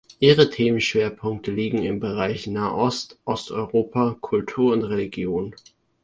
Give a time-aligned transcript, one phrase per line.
[0.19, 5.53] Ihre Themenschwerpunkte liegen im Bereich Nahost, Osteuropa, Kultur und Religion.